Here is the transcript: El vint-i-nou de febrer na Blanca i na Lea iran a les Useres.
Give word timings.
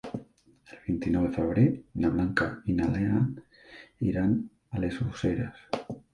El 0.75 0.79
vint-i-nou 0.85 1.27
de 1.27 1.33
febrer 1.35 1.65
na 2.05 2.11
Blanca 2.15 2.47
i 2.73 2.77
na 2.81 2.89
Lea 2.95 3.21
iran 4.09 4.35
a 4.75 4.85
les 4.87 5.01
Useres. 5.07 5.63